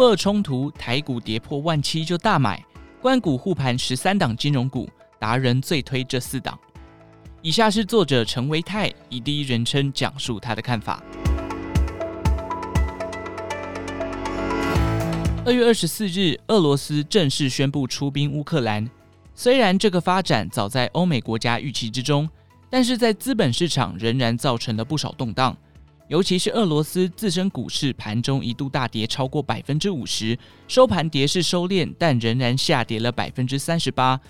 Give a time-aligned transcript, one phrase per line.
[0.00, 2.64] 乌俄冲突，台股跌破万七就大买，
[3.02, 4.88] 官股护盘十三档金融股，
[5.18, 6.58] 达人最推这四档。
[7.42, 11.02] 以下是作者陈维泰以第一人称讲述他的看法。
[15.44, 18.88] 二月二十四日，俄罗斯正式宣布出兵乌克兰。
[19.34, 22.26] 虽然这个发展早在欧美国家预期之中，
[22.70, 25.54] 但是在资本市场仍然造成了不少动荡。
[26.10, 30.36] 尤其是俄罗斯自身股市盘中一度大跌超过百分之五十，
[30.66, 34.20] 收盘跌势收敛，但仍然下跌了百分之三十八。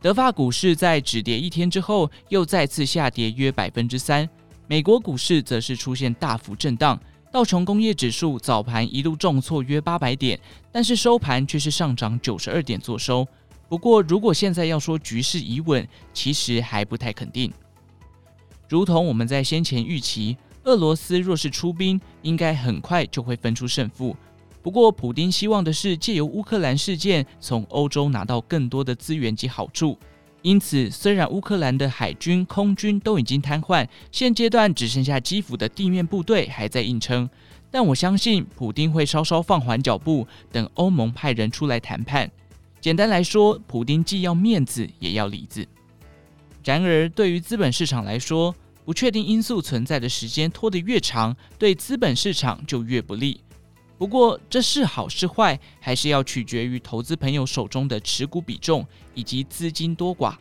[0.00, 4.26] 德法股市在止跌一天之后，又再次下跌约百分之三。
[4.66, 6.98] 美国股市则是出现大幅震荡，
[7.30, 10.40] 道琼工业指数早盘一度重挫约八百点，
[10.72, 13.28] 但是收盘却是上涨九十二点作收。
[13.68, 17.52] 不过，如果现在要说局势已稳，其实还不太肯定。
[18.70, 20.34] 如同我们在先前预期。
[20.66, 24.16] 俄罗斯若是出兵，应该很快就会分出胜负。
[24.62, 29.96] 不过，普丁希望的是借由乌克兰事件从欧洲拿到更多的资源及好处。
[30.42, 37.30] 因此，虽然乌克兰的海军、空军都已经瘫痪，现阶段只剩下基辅的地面部队还在硬撑，
[37.70, 42.28] 但我相信普丁会稍稍放缓脚步，等欧盟派人出来谈判。
[42.80, 45.64] 简单来说，普丁既要面子，也要里子。
[46.64, 48.52] 然而，对于资本市场来说，
[48.86, 53.40] 不确定因素存在的时间拖得越长，对资本市场就越不利。
[53.98, 60.36] 不过，这是好是坏，还是要取决于投资朋友手中的持股比重以及资金多寡。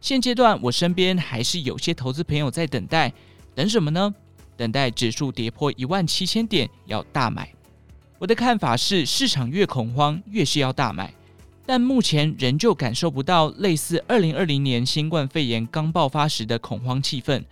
[0.00, 3.12] 现阶段，我身边还是有些投资朋友在等待，
[3.56, 4.14] 等什么呢？
[4.56, 7.52] 等待指数跌破一万七千点要大买。
[8.20, 11.12] 我的看法是，市场越恐慌，越是要大买。
[11.66, 17.42] 但目前仍旧感受不到类似二零二零年新冠肺炎刚爆发时的恐慌气氛。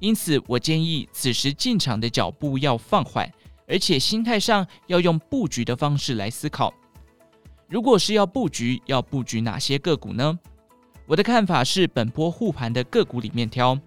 [0.00, 3.30] 因此，我建议此时进场的脚步要放缓，
[3.68, 6.74] 而且心态上要用布局的方式来思考。
[7.68, 10.36] 如果是要布局，要布局哪些个股呢？
[11.06, 13.78] 我的看法是，本波护盘的个股里面挑。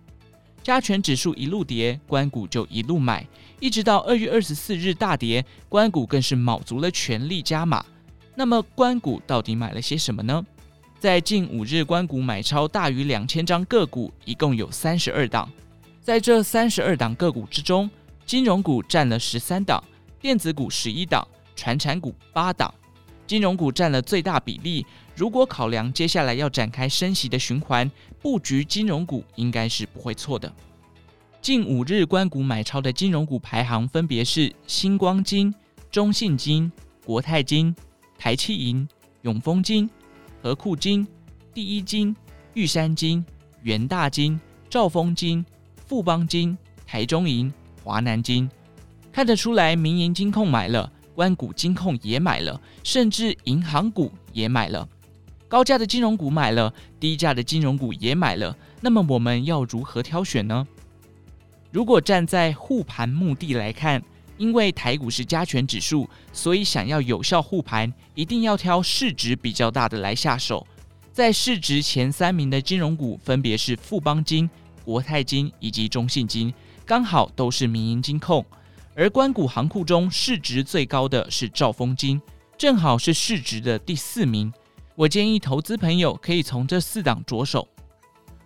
[0.61, 3.27] 加权指数一路跌，关股就一路买，
[3.59, 7.83] 一直到二月二十四日大跌，关股更是卯足了全力加码。
[8.35, 10.45] 那么，关股到底买了些什么呢？
[10.99, 15.51] 在近五日，关股买超大于两千张个股，一共有三十二档。
[16.03, 17.89] 在这三十二档个股之中，
[18.25, 19.81] 金融股占了十三档，
[20.19, 21.25] 电子股十一档，
[21.55, 22.71] 传产股八档。
[23.25, 24.85] 金融股占了最大比例。
[25.15, 27.89] 如果考量接下来要展开升息的循环，
[28.21, 30.51] 布局金融股应该是不会错的。
[31.41, 35.55] 近五日关股买超的金融股排行分别是：新光金、
[35.89, 36.69] 中信金、
[37.05, 37.73] 国泰金、
[38.17, 38.85] 台企银、
[39.21, 39.89] 永丰金、
[40.41, 41.07] 和库金、
[41.53, 42.13] 第一金、
[42.55, 43.25] 玉山金、
[43.61, 44.37] 元大金、
[44.69, 45.45] 兆丰金。
[45.93, 48.49] 富邦金、台中银、华南金，
[49.11, 54.89] 看得出来，民营金控买了，关股金控也买了，甚至银行股也买了，
[55.47, 58.57] 高价的金融股买了，低价的金融股也买了。
[58.81, 60.67] 那么我们要如何挑选呢？
[61.71, 64.01] 如果站在护盘目的来看，
[64.39, 70.65] 因为台股是加权指数，所以想要有效护盘，一定要挑市值比较大的来下手。
[71.11, 74.49] 在市值前三名的金融股分别是富邦金。
[74.83, 76.53] 国泰金以及中信金
[76.85, 78.45] 刚好都是民营金控，
[78.95, 82.21] 而官股行库中市值最高的是兆丰金，
[82.57, 84.53] 正好是市值的第四名。
[84.95, 87.67] 我建议投资朋友可以从这四档着手，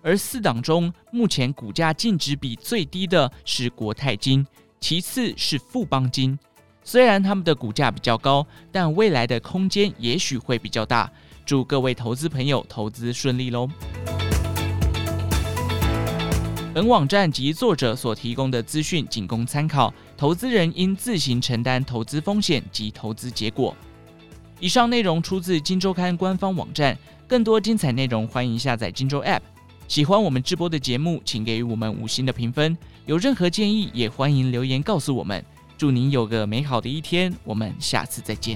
[0.02, 4.46] 而四档中目前股价净值比最低的是国泰金，
[4.80, 6.38] 其次是富邦金。
[6.84, 11.12] 虽然他们的股价比较高，但未来的空间也许会比较大。
[11.46, 13.68] 祝各位投资朋友投资顺利喽！
[16.78, 23.76] 本网站及作者所提供的资讯仅供参考，投资人应自行承担投资风险及投资结果。
[24.60, 26.96] 以上内容出自《金周刊》官方网站，
[27.28, 29.40] 更多精彩内容欢迎下载《金周 App》。
[29.88, 32.78] 喜欢我们直播的节目，请给予我们五星的评分。
[33.08, 35.44] 有任何建议，也欢迎留言告诉我们。
[35.80, 38.56] 祝您有个美好的一天，我们下次再见。